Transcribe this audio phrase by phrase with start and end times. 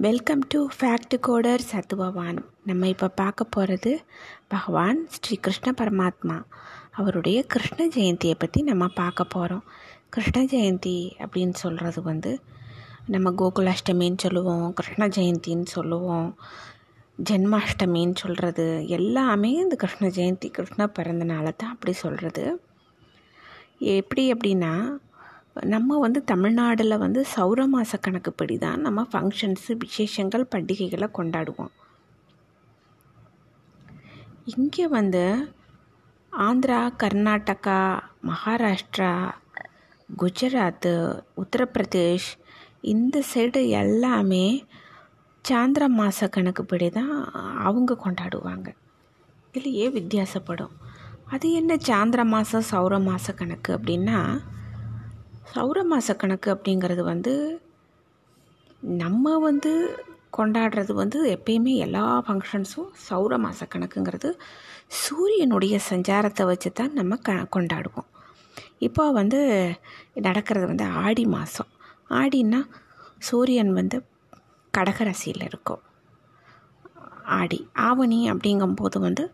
[0.00, 4.04] Welcome to fact coder சத்துவவான் நம்ம இப்போ பார்க்க போகிறது
[4.48, 6.42] பகவான் ஸ்ரீ கிருஷ்ண பரமாத்மா.
[6.90, 9.64] அவருடைய கிருஷ்ண ஜெயந்தியை பற்றி நம்ம பார்க்க போகிறோம்
[10.08, 12.40] கிருஷ்ண ஜெயந்தி அப்படின்னு சொல்கிறது வந்து
[13.06, 16.36] நம்ம கோகுலாஷ்டமின்னு சொல்லுவோம் கிருஷ்ண ஜெயந்தின்னு சொல்லுவோம்
[17.30, 22.60] ஜென்மாஷ்டமின்னு சொல்கிறது எல்லாமே இந்த கிருஷ்ண ஜெயந்தி கிருஷ்ண பிறந்தனால தான் அப்படி சொல்கிறது
[23.78, 24.98] எப்படி அப்படின்னா
[25.74, 31.72] நம்ம வந்து தமிழ்நாடில் வந்து சௌர மாத கணக்குப்படி தான் நம்ம ஃபங்க்ஷன்ஸு விசேஷங்கள் பண்டிகைகளை கொண்டாடுவோம்.
[34.54, 35.24] இங்கே வந்து
[36.32, 37.78] ஆந்திரா கர்நாடகா
[38.30, 39.12] மகாராஷ்டிரா
[40.08, 40.92] குஜராத்து
[41.42, 42.30] உத்தரப்பிரதேஷ்
[42.92, 44.46] இந்த சைடு எல்லாமே
[45.44, 47.12] சாந்திர மாத கணக்குப்படி தான்
[47.66, 48.68] அவங்க கொண்டாடுவாங்க.
[49.48, 50.74] இதுலையே வித்தியாசப்படும்.
[51.34, 54.18] அது என்ன சாந்திர மாதம் சௌர மாத கணக்கு அப்படின்னா
[55.52, 57.32] சௌர மாத கணக்கு அப்படிங்கிறது வந்து
[59.02, 59.72] நம்ம வந்து
[60.36, 64.30] கொண்டாடுறது வந்து எப்பயுமே எல்லா ஃபங்க்ஷன்ஸும் சௌர மாத கணக்குங்கிறது
[65.02, 68.08] சூரியனுடைய சஞ்சாரத்தை வச்சு தான் நம்ம க கொண்டாடுவோம்.
[68.86, 69.40] இப்போ வந்து
[70.26, 71.70] நடக்கிறது வந்து ஆடி மாதம்
[72.20, 72.60] ஆடின்னா
[73.28, 73.96] சூரியன் வந்து
[74.74, 75.82] கடகராசியில் இருக்கும்.
[77.38, 79.24] ஆடி ஆவணி அப்படிங்கும்போது வந்து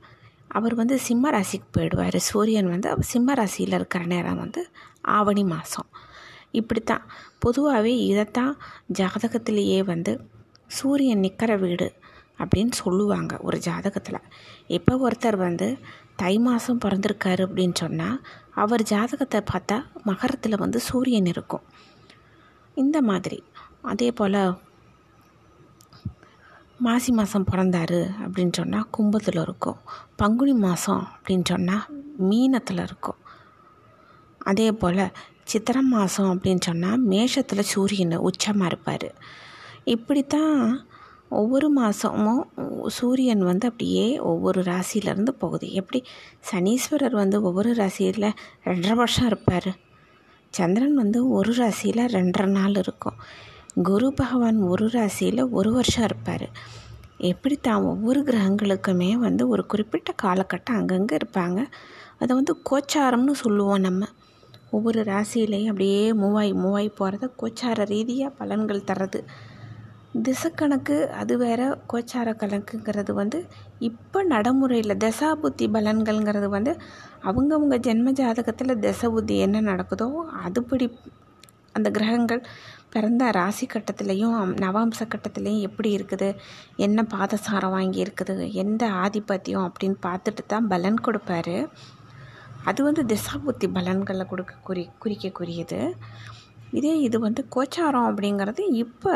[0.57, 2.17] அவர் வந்து சிம்ம ராசிக்கு போயிடுவார்.
[2.31, 4.63] சூரியன் வந்து சிம்ம ராசியில் இருக்கிற நேரம் வந்து
[5.17, 5.89] ஆவணி மாதம்
[6.51, 7.05] இப்படித்தான்.
[7.39, 8.53] பொதுவாகவே இதைத்தான்
[8.99, 10.13] ஜாதகத்திலேயே வந்து
[10.77, 11.89] சூரியன் நிற்கிற வீடு
[12.43, 14.21] அப்படின்னு சொல்லுவாங்க ஒரு ஜாதகத்தில்.
[14.77, 15.69] இப்போ ஒருத்தர் வந்து
[16.21, 18.19] தை மாதம் பிறந்திருக்காரு அப்படின்னு சொன்னால்
[18.63, 21.65] அவர் ஜாதகத்தை பார்த்தா மகரத்தில் வந்து சூரியன் இருக்கும்.
[22.77, 23.39] இந்த மாதிரி.
[23.83, 24.41] அதே போல்
[26.79, 29.79] மாசி மாதம் பிறந்தாரு அப்படின்னு சொன்னால் கும்பத்தில் இருக்கும்.
[30.17, 31.87] பங்குனி மாதம் அப்படின்னு சொன்னால்
[32.31, 33.19] மீனத்தில் இருக்கும்.
[34.39, 35.13] அதே போல்
[35.45, 39.15] சித்திரை மாதம் அப்படின்னு சொன்னால் மேஷத்தில் சூரியன் உச்சமாக இருப்பார்.
[39.85, 40.87] இப்படித்தான்
[41.29, 42.53] ஒவ்வொரு மாதமும்
[42.87, 45.73] சூரியன் வந்து அப்படியே ஒவ்வொரு ராசியிலேருந்து போகுது.
[45.73, 46.05] எப்படி?
[46.53, 48.33] சனீஸ்வரர் வந்து ஒவ்வொரு ராசியில்
[48.65, 49.71] ரெண்டரை வருஷம் இருப்பார்.
[50.51, 53.19] சந்திரன் வந்து ஒரு ராசியில் ரெண்டரை நாள் இருக்கும்.
[53.77, 56.45] குரு பகவான் ஒரு ராசியில் ஒரு வருஷம் இருப்பார்.
[57.31, 61.59] எப்படி தான் ஒவ்வொரு கிரகங்களுக்குமே வந்து ஒரு குறிப்பிட்ட காலகட்டம் அங்கங்கே இருப்பாங்க.
[62.19, 64.09] அதை வந்து கோச்சாரம்னு சொல்லுவோம் நம்ம.
[64.71, 69.21] ஒவ்வொரு ராசியிலையும் அப்படியே மூவாய் மூவாய் போகிறத கோச்சார ரீதியாக பலன்கள் தர்றது.
[70.23, 71.61] திசக்கணக்கு அது வேற
[71.93, 73.41] கோச்சார கணக்குங்கிறது வந்து
[73.81, 76.75] இப்போ நடைமுறையில் தசா புத்தி பலன்கள்ங்கிறது வந்து
[77.25, 80.09] அவங்கவுங்க ஜென்ம ஜாதகத்தில் தசை புத்தி என்ன நடக்குதோ
[80.47, 80.89] அதுபடி
[81.75, 82.43] அந்த கிரகங்கள்
[82.97, 86.29] பிறந்த ராசி கட்டத்துலேயும் நவாம்ச கட்டத்துலேயும் எப்படி இருக்குது?
[86.87, 91.59] என்ன பாதசாரம் வாங்கி இருக்குது எந்த ஆதிபத்தியம் அப்படின்னு பார்த்துட்டு தான் பலன் கொடுப்பாரு.
[92.71, 95.81] அது வந்து திசாபுத்தி பலன்களை கொடுக்க குறி குறிக்கக்கூடியது.
[96.79, 99.13] இதே இது வந்து கோச்சாரம் அப்படிங்கிறது இப்போ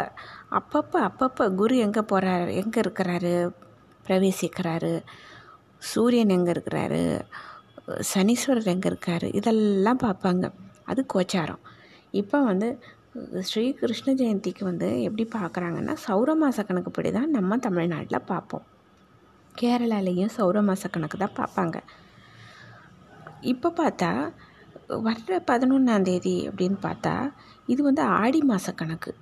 [0.58, 3.34] அப்பப்போ அப்பப்போ குரு எங்கே போகிறாரு எங்கே இருக்கிறாரு?
[4.06, 4.92] பிரவேசிக்கிறாரு.
[5.90, 7.02] சூரியன் எங்கே இருக்கிறாரு?
[8.12, 9.26] சனீஸ்வரர் எங்கே இருக்கார்?
[9.40, 10.46] இதெல்லாம் பார்ப்பாங்க.
[10.90, 11.62] அது கோச்சாரம்.
[12.20, 12.69] இப்போ வந்து
[13.48, 18.65] ஸ்ரீ கிருஷ்ண ஜெயந்திக்கு வந்து எப்படி பார்க்குறாங்கன்னா சௌர மாத கணக்குப்படி தான் நம்ம தமிழ்நாட்டில் பார்ப்போம்.
[19.60, 21.76] கேரளாலேயும் சௌர மாத கணக்கு தான் பார்ப்பாங்க.
[23.53, 24.10] இப்போ பார்த்தா
[25.06, 27.15] வர்ற பதினொன்றாந்தேதி அப்படின்னு பார்த்தா
[27.72, 29.12] இது வந்து ஆடி மாத கணக்கு.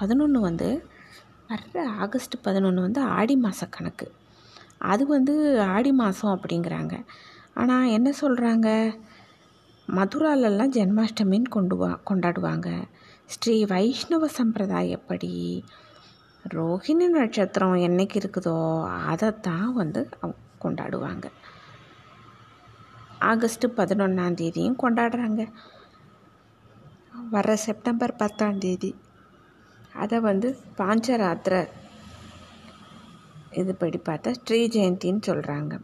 [0.00, 0.68] பதினொன்று வந்து
[1.50, 4.06] வர்ற ஆகஸ்ட் பதினொன்று வந்து ஆடி மாத கணக்கு.
[4.92, 5.34] அது வந்து
[5.74, 6.94] ஆடி மாதம் அப்படிங்கிறாங்க.
[7.62, 8.68] ஆனால் என்ன சொல்கிறாங்க
[9.88, 12.68] மதுராலெல்லாம் ஜென்மாஷ்டமின்னு கொண்டு வா கொண்டாடுவாங்க.
[13.34, 15.30] ஸ்ரீ வைஷ்ணவ சம்பிரதாயப்படி
[16.54, 18.54] ரோஹிணி நட்சத்திரம் என்னைக்கு இருக்குதோ
[19.10, 20.00] அதைத்தான் வந்து
[20.62, 21.26] கொண்டாடுவாங்க.
[23.30, 25.42] ஆகஸ்ட்டு பதினொன்றாந்தேதியும் கொண்டாடுறாங்க.
[27.30, 28.92] வர செப்டம்பர் பத்தாந்தேதி
[30.02, 30.48] அதை வந்து
[30.78, 31.54] பாஞ்சராத்திர
[33.60, 35.74] இதுபடி பார்த்தா ஸ்ரீ ஜெயந்தின்னு சொல்கிறாங்க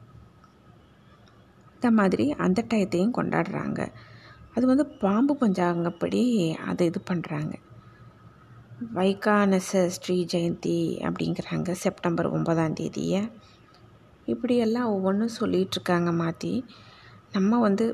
[1.75, 3.81] இந்த மாதிரி அந்த டயத்தையும் கொண்டாடுறாங்க.
[4.54, 6.22] அது வந்து பாம்பு பஞ்சாங்கப்படி
[6.70, 7.54] அதை இது பண்ணுறாங்க
[8.96, 13.20] வைகானச ஸ்ரீ ஜெயந்தி அப்படிங்கிறாங்க செப்டம்பர் ஒன்பதாம் தேதியை.
[14.26, 16.52] இப்படியெல்லாம் ஒவ்வொன்றும் சொல்லிகிட்ருக்காங்க மாற்றி
[17.32, 17.87] நம்ம வந்து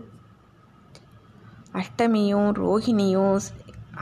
[1.81, 3.39] அஷ்டமியும் ரோஹிணியும்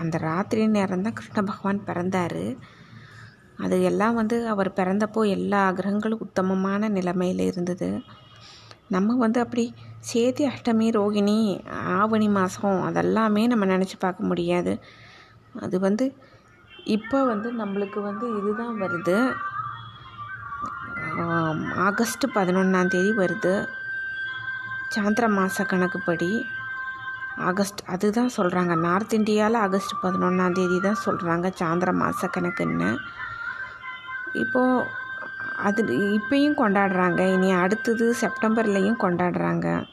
[0.00, 2.42] அந்த ராத்திரி நேரம் தான் கிருஷ்ண பகவான் பிறந்தார்.
[3.64, 7.88] அது எல்லாம் வந்து அவர் பிறந்தப்போ எல்லா கிரகங்களும் உத்தமமான நிலைமையில் இருந்தது.
[8.94, 9.64] நம்ம வந்து அப்படி
[10.10, 11.38] சேதி அஷ்டமி ரோகிணி
[11.98, 14.72] ஆவணி மாதம் அதெல்லாமே நம்ம நினச்சி பார்க்க முடியாது.
[15.64, 16.04] அது வந்து
[16.96, 19.16] இப்போ வந்து நம்மளுக்கு வந்து இதுதான் வருது.
[21.88, 23.54] ஆகஸ்ட் பதினொன்றாந்தேதி வருது.
[24.94, 26.30] சாந்திர மாத கணக்குப்படி.
[27.48, 32.90] ஆகஸ்ட் அதுதான் சொல்கிறாங்க நார்த் இந்தியாவில் ஆகஸ்ட் பதினொன்றாந்தேதி தான் சொல்கிறாங்க சாந்திர மாத கணக்குன்னு.
[34.42, 34.86] இப்போது
[35.58, 35.82] அது
[36.18, 37.20] இப்பயும் கொண்டாடுறாங்க.
[37.32, 39.86] இனி அடுத்தது செப்டம்பர்லேயும் கொண்டாடுறாங்க.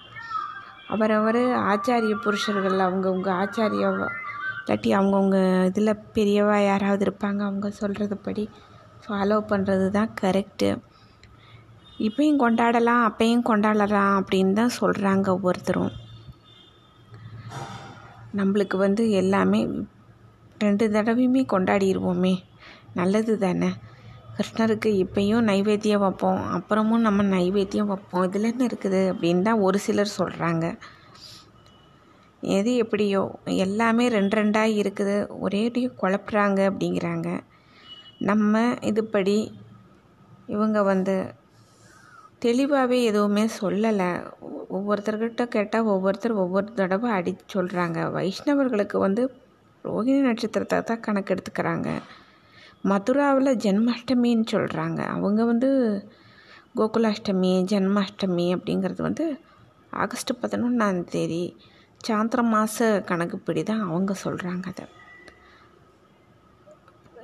[0.88, 4.10] அவரவர் ஆச்சாரிய புருஷர்கள் அவங்கவுங்க ஆச்சாரிய
[4.66, 8.50] இல்லாட்டி அவங்கவுங்க இதில் பெரியவா யாராவது இருப்பாங்க அவங்க சொல்கிறது படி
[9.06, 10.70] ஃபாலோ பண்ணுறது தான் கரெக்டு
[12.00, 15.92] இப்பயும் கொண்டாடலாம் அப்பையும் கொண்டாடலாம் அப்படின்னு தான் சொல்கிறாங்க ஒவ்வொருத்தரும்.
[18.36, 19.68] நம்மளுக்கு வந்து எல்லாமே
[20.60, 22.36] ரெண்டு தடவையுமே கொண்டாடிடுவோமே
[22.94, 23.74] நல்லது தானே?
[24.38, 26.42] கிருஷ்ணருக்கு இப்பயும் நைவேத்தியம் வைப்போம்.
[26.58, 28.26] அப்புறமும் நம்ம நைவேத்தியம் வைப்போம்.
[28.28, 30.66] இதில் என்ன இருக்குது அப்படின்னு தான் ஒரு சிலர் சொல்கிறாங்க
[32.58, 33.22] எது எப்படியோ
[33.66, 35.16] எல்லாமே ரெண்டு ரெண்டாக இருக்குது.
[35.46, 37.30] ஒரேடியும் குழப்புறாங்க அப்படிங்கிறாங்க.
[38.30, 39.38] நம்ம இதுபடி
[40.56, 41.16] இவங்க வந்து
[42.46, 44.10] தெளிவாகவே எதுவுமே சொல்லலை.
[44.78, 49.24] ஒவ்வொருத்தர்கிட்ட கேட்டால் ஒவ்வொருத்தர் ஒவ்வொரு தடவை அடி சொல்கிறாங்க வைஷ்ணவர்களுக்கு வந்து
[49.86, 51.90] ரோகிணி நட்சத்திரத்தை தான் கணக்கு எடுத்துக்கிறாங்க
[52.84, 55.70] மதுராவில் ஜென்மாஷ்டமின்னு சொல்கிறாங்க அவங்க வந்து
[56.80, 59.26] கோகுலாஷ்டமி ஜென்மாஷ்டமி அப்படிங்கிறது வந்து
[59.94, 61.46] ஆகஸ்ட் பதினொன்றாம் தேதி
[62.08, 64.86] சாந்திர மாத கணக்குப்படி தான் அவங்க சொல்கிறாங்க அதை.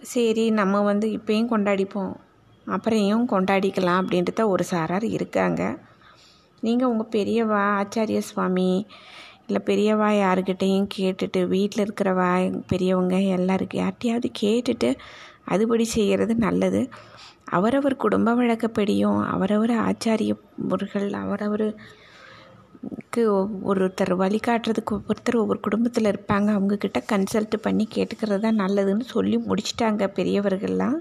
[0.03, 2.13] சரி நம்ம வந்து இப்போயும் கொண்டாடிப்போம்.
[2.67, 5.61] அப்புறையும் கொண்டாடிக்கலாம் அப்படின்ட்டு தான் ஒரு சாரார் இருக்காங்க.
[6.63, 8.69] நீங்கள் உங்கள் பெரியவா ஆச்சாரிய சுவாமி
[9.47, 12.29] இல்லை பெரியவா யாருக்கிட்டேயும் கேட்டுட்டு வீட்டில் இருக்கிறவா
[12.67, 14.89] பெரியவங்க எல்லாருக்கு யார்கிட்டையாவது கேட்டுட்டு
[15.53, 16.81] அதுபடி செய்கிறது நல்லது.
[17.57, 23.23] அவரவர் குடும்ப வழக்கப்படியும் அவரவர் ஆச்சாரியர்கள் அவரவருக்கு
[23.69, 26.49] ஒருத்தர் வழிகாட்டுறதுக்கு ஒவ்வொருத்தர் ஒவ்வொரு குடும்பத்தில் இருப்பாங்க.
[26.57, 30.99] அவங்கக்கிட்ட கன்சல்ட் பண்ணி கேட்டுக்கிறது தான் நல்லதுன்னு சொல்லி முடிச்சிட்டாங்க பெரியவர்கள்லாம்.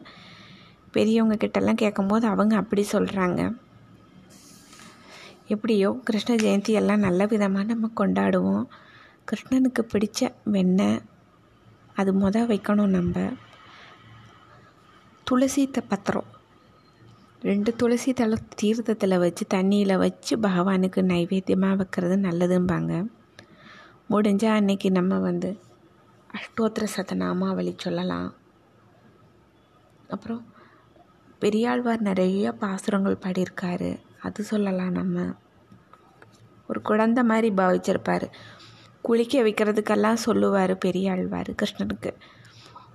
[0.97, 3.41] பெரியவங்க கிட்டலாம் கேட்கும்போது அவங்க அப்படி சொல்கிறாங்க
[5.55, 8.65] எப்படியோ கிருஷ்ண ஜெயந்தி எல்லாம் நல்ல விதமாக நம்ம கொண்டாடுவோம்.
[9.29, 10.99] கிருஷ்ணனுக்கு பிடிச்ச வெண்ணெய்
[12.01, 13.15] அது முத வைக்கணும் நம்ம.
[15.31, 16.25] துளசி பத்திரம்.
[17.41, 23.09] ரெண்டு துளசி தலை தீர்த்தத்தில் வச்சு தண்ணியில் வச்சு பகவானுக்கு நைவேத்தியமாக வைக்கிறது நல்லதும்பாங்க.
[24.11, 25.59] முடிஞ்சால் அன்னைக்கு நம்ம வந்து
[26.33, 28.35] அஷ்டோத்திர சதநாமாவளி சொல்லலாம்.
[30.09, 30.53] அப்புறம்
[31.39, 33.99] பெரியாழ்வார் நிறைய பாசுரங்கள் பாடியிருக்காரு.
[34.23, 35.35] அது சொல்லலாம் நம்ம.
[36.69, 38.31] ஒரு குழந்த மாதிரி பாவிச்சிருப்பார்.
[39.03, 42.17] குளிக்க வைக்கிறதுக்கெல்லாம் சொல்லுவார் பெரியாழ்வார் கிருஷ்ணனுக்கு.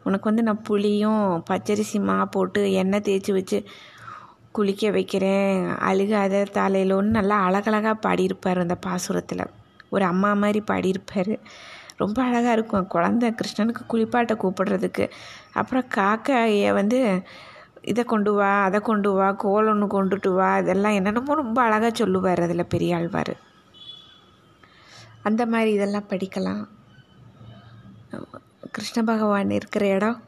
[0.04, 3.58] உனக்கு வந்து நான் புளியும் பச்சரிசி மா போட்டு எண்ணெய் தேய்ச்சி வச்சு
[4.58, 5.54] குளிக்க வைக்கிறேன்.
[5.90, 9.46] அழுகாத தலையிலோன்னு நல்லா அழகழகாக பாடியிருப்பார் அந்த பாசுரத்தில்.
[9.90, 11.34] ஒரு அம்மா மாதிரி பாடியிருப்பார்.
[11.98, 12.88] ரொம்ப அழகாக இருக்கும்.
[12.94, 15.06] குழந்த கிருஷ்ணனுக்கு குளிப்பாட்டை கூப்பிடுறதுக்கு.
[15.54, 17.00] அப்புறம் காக்கையை வந்து
[17.92, 22.44] இதை கொண்டு வா அதை கொண்டு வா கோல் ஒன்று கொண்டுட்டு வா இதெல்லாம் என்னென்னமோ ரொம்ப அழகாக சொல்லுவார்
[22.46, 23.34] அதில் பெரிய ஆழ்வார்
[25.28, 26.64] அந்த மாதிரி இதெல்லாம் படிக்கலாம்.
[28.74, 30.22] கிருஷ்ண பகவான் இருக்கிற இடம்.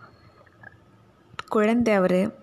[1.47, 2.33] குழந்தை அவர்.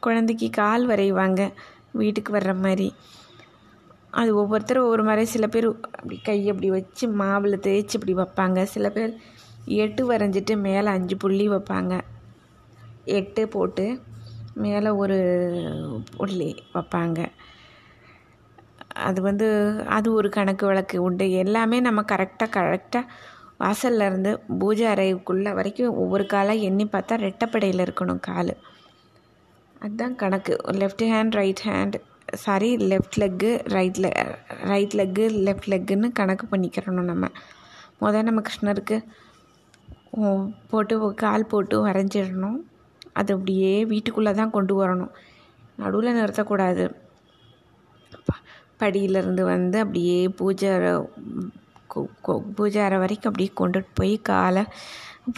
[0.00, 1.52] குழந்தைக்கு கால் வரைவாங்க.
[1.92, 2.94] வீட்டுக்கு வர்ற மாதிரி.
[4.10, 5.24] அது ஒவ்வொருத்தரும் ஒவ்வொரு மாதிரி.
[5.24, 8.62] சில பேர் அப்படி கை அப்படி வச்சு மாவில் தேய்ச்சி இப்படி வைப்பாங்க.
[8.62, 9.16] சில பேர்
[9.64, 12.00] எட்டு வரைஞ்சிட்டு மேலே அஞ்சு புள்ளி வைப்பாங்க.
[13.04, 14.00] எட்டு போட்டு
[14.54, 15.18] மேலே ஒரு
[16.16, 17.26] புள்ளி வைப்பாங்க.
[18.94, 19.48] அது வந்து
[19.88, 21.30] அது ஒரு கணக்கு வழக்கு உண்டு.
[21.30, 23.06] எல்லாமே நம்ம கரெக்டாக கரெக்டாக
[23.62, 24.30] வாசல்ல இருந்து
[24.60, 28.54] பூஜை அறைக்குள்ளே வரைக்கும் ஒவ்வொரு காலாக எண்ணி பார்த்தா ரெட்டப்படையில் இருக்கணும் கால்.
[29.82, 30.54] அதுதான் கணக்கு.
[30.80, 31.96] Left hand right hand
[32.44, 34.10] sorry left leg right லெ
[34.70, 37.28] ரைட் லெக்கு லெஃப்ட் லெக்குன்னு கணக்கு பண்ணிக்கிறணும் நம்ம.
[38.02, 38.96] முதல் நம்ம கிருஷ்ணருக்கு
[40.70, 42.58] போட்டு கால் போட்டு வரைஞ்சிடணும்.
[43.20, 45.12] அது அப்படியே வீட்டுக்குள்ளே தான் கொண்டு வரணும்.
[45.82, 46.84] நடுவில் நிறுத்தக்கூடாது.
[48.80, 50.70] படியிலேருந்து வந்து அப்படியே பூஜை
[52.56, 54.62] பூஜை அறை வரைக்கும் அப்படியே கொண்டுட்டு போய் காலை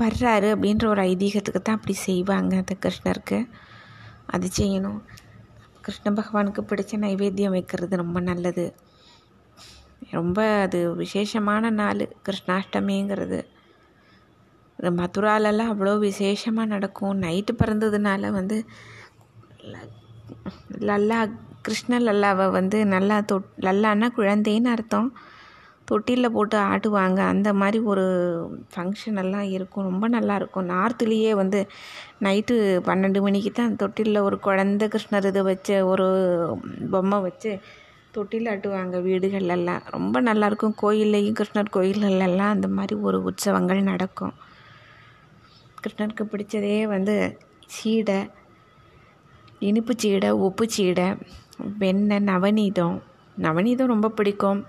[0.01, 3.39] வர்றாரு அப்படின்ற ஒரு ஐதீகத்துக்கு தான் அப்படி செய்வாங்க அந்த கிருஷ்ணருக்கு.
[4.35, 5.01] அது செய்யணும்.
[5.87, 8.65] கிருஷ்ண பகவானுக்கு பிடிச்ச நைவேத்தியம் வைக்கிறது ரொம்ப நல்லது.
[10.17, 13.41] ரொம்ப அது விசேஷமான நாள் கிருஷ்ணாஷ்டமிங்கிறது.
[15.01, 17.21] மதுராலெல்லாம் அவ்வளோ விசேஷமாக நடக்கும்.
[17.25, 18.57] நைட்டு பிறந்ததுனால வந்து
[20.89, 21.19] லல்லா
[21.67, 25.09] கிருஷ்ண லல்லாவை வந்து நல்லா தொ லல்லான்னா குழந்தைன்னு அர்த்தம்.
[25.85, 27.21] தொட்டிலில் போட்டு ஆட்டுவாங்க.
[27.33, 28.05] அந்த மாதிரி ஒரு
[28.75, 29.85] ஃபங்க்ஷன் எல்லாம் இருக்கும்.
[29.85, 31.67] ரொம்ப நல்லாயிருக்கும் நார்த்துலேயே வந்து
[32.21, 32.55] நைட்டு
[32.89, 36.07] பன்னெண்டு மணிக்கு தான் தொட்டிலில் ஒரு குழந்த கிருஷ்ணர் இதை வச்சு ஒரு
[36.91, 37.59] பொம்மை வச்சு
[38.13, 44.35] தொட்டில் ஆட்டுவாங்க வீடுகள்லாம் ரொம்ப நல்லாயிருக்கும் கோயில்லையும் கிருஷ்ணர் கோயில்களெல்லாம் அந்த மாதிரி ஒரு உற்சவங்கள் நடக்கும்.
[45.83, 48.19] கிருஷ்ணருக்கு பிடிச்சதே வந்து சீடை
[49.59, 51.09] இனிப்பு சீடை உப்பு சீடை
[51.79, 52.97] வெண்ணெய் நவநீதம்.
[53.41, 54.61] நவநீதம் ரொம்ப பிடிக்கும்.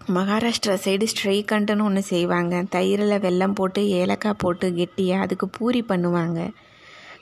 [0.00, 2.62] மகாராஷ்டிரா சைடு ஸ்ட்ரைகண்டுன்னு ஒன்று செய்வாங்க.
[2.68, 6.52] தயிரில் வெல்லம் போட்டு ஏலக்காய் போட்டு கெட்டியாக அதுக்கு பூரி பண்ணுவாங்க.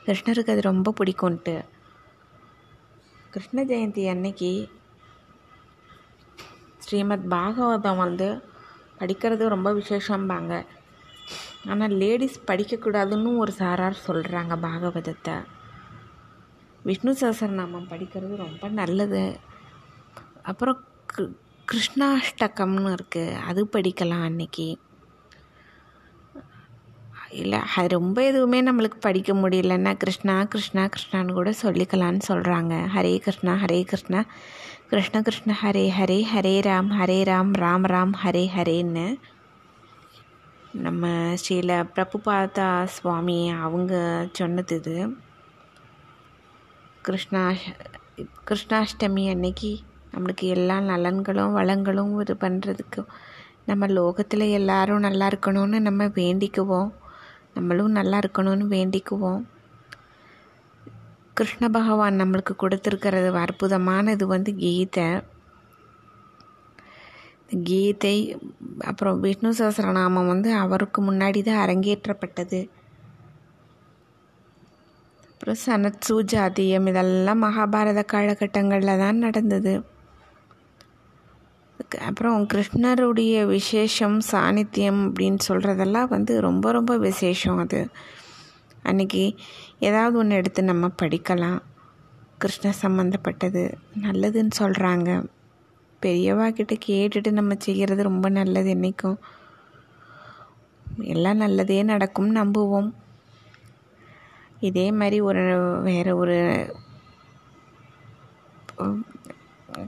[0.07, 1.65] கிருஷ்ணருக்கு அது ரொம்ப பிடிக்கும்ட்டு.
[3.31, 4.71] கிருஷ்ண ஜெயந்தி அன்னைக்கு
[6.79, 8.43] ஸ்ரீமத் பாகவதம் வந்து
[8.99, 10.67] படிக்கிறது ரொம்ப விசேஷம்பாங்க.
[11.67, 15.37] ஆனால் லேடிஸ் படிக்கக்கூடாதுன்னு ஒரு சாரார் சொல்கிறாங்க பாகவதத்தை.
[16.83, 19.39] விஷ்ணு சஹசரநாமம் படிக்கிறது ரொம்ப நல்லது.
[20.43, 20.85] அப்புறம்
[21.71, 24.67] கிருஷ்ணாஷ்டகம்னு இருக்குது அது படிக்கலாம் அன்னைக்கு.
[27.43, 33.55] இல்லை அது ரொம்ப எதுவுமே நம்மளுக்கு படிக்க முடியலன்னா கிருஷ்ணா கிருஷ்ணா கிருஷ்ணான்னு கூட சொல்லிக்கலான்னு சொல்கிறாங்க ஹரே கிருஷ்ணா
[33.63, 34.21] ஹரே கிருஷ்ணா.
[34.91, 39.07] கிருஷ்ண கிருஷ்ண ஹரே ஹரே ஹரே ராம் ஹரே ராம் ராம் ராம் ஹரே ஹரேன்னு.
[40.85, 41.07] நம்ம
[41.43, 43.95] ஸ்ரீல பிரபுபாதா சுவாமி அவங்க
[44.33, 44.97] சொன்னது இது.
[47.03, 47.43] கிருஷ்ணா
[48.51, 49.73] கிருஷ்ணாஷ்டமி அன்னைக்கு
[50.15, 53.05] நம்மளுக்கு எல்லா நலன்களும் வளங்களும் இது பண்ணுறதுக்கு
[53.67, 56.91] நம்ம லோகத்தில் எல்லாரும் நல்லா இருக்கணும்னு நம்ம வேண்டிக்குவோம்.
[57.55, 59.43] நம்மளும் நல்லா இருக்கணும்னு வேண்டிக்குவோம்.
[61.35, 65.23] கிருஷ்ண பகவான் நம்மளுக்கு கொடுத்துருக்கிறது அற்புதமானது வந்து கீதை.
[67.69, 68.41] கீதை
[68.81, 72.69] அப்புறம் விஷ்ணு சஹசிரநாமம் வந்து அவருக்கு முன்னாடி தான் அரங்கேற்றப்பட்டது.
[75.31, 79.93] அப்புறம் சனத் சூஜாதியம் இதெல்லாம் மகாபாரத காலகட்டங்களில் தான் நடந்தது.
[81.99, 87.89] அப்புறம் கிருஷ்ணருடைய விசேஷம் சாநித்தியம் அப்படின்னு சொல்கிறதெல்லாம் வந்து ரொம்ப ரொம்ப விசேஷம் அது.
[88.85, 89.37] அன்றைக்கி
[89.79, 91.61] ஏதாவது ஒன்று எடுத்து நம்ம படிக்கலாம்.
[92.39, 95.11] கிருஷ்ண சம்மந்தப்பட்டது நல்லதுன்னு சொல்கிறாங்க
[96.03, 99.19] பெரியவா கிட்ட கேட்டுட்டு நம்ம செய்கிறது ரொம்ப நல்லது என்றைக்கும்
[101.03, 102.91] எல்லாம் நல்லதே நடக்கும் நம்புவோம்.
[104.61, 105.45] இதே மாதிரி ஒரு
[105.83, 106.37] வேறு ஒரு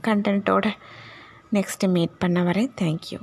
[0.07, 0.65] கண்டென்ட்டோட
[1.53, 2.71] நெக்ஸ்ட்டு மீட் பண்ண வரேன்.
[2.81, 3.19] தேங்க்யூ